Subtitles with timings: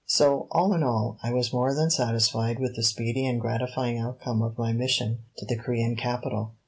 [0.07, 4.41] So, all in all, I was more than satisfied with the speedy and gratifying outcome
[4.41, 6.55] of my mission to the Corean capital.